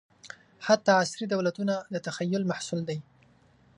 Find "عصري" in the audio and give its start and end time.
1.03-1.25